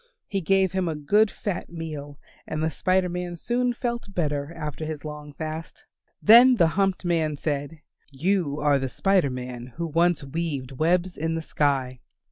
He 0.27 0.41
gave 0.41 0.71
him 0.71 0.87
a 0.87 0.95
good 0.95 1.29
fat 1.29 1.69
meal 1.69 2.19
and 2.47 2.63
the 2.63 2.71
Spider 2.71 3.07
Man 3.07 3.35
soon 3.37 3.71
felt 3.71 4.15
better 4.15 4.51
after 4.55 4.83
his 4.83 5.05
long 5.05 5.31
fast. 5.31 5.85
Then 6.23 6.55
the 6.55 6.69
humped 6.69 7.05
man 7.05 7.37
said, 7.37 7.81
"You 8.09 8.59
are 8.59 8.79
the 8.79 8.89
Spider 8.89 9.29
Man 9.29 9.73
who 9.75 9.85
once 9.85 10.23
weaved 10.23 10.71
webs 10.71 11.15
in 11.17 11.35
the 11.35 11.43
sky. 11.43 11.99